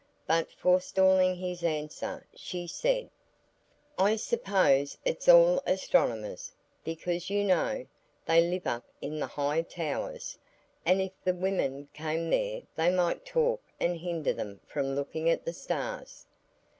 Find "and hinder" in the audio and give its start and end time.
13.79-14.33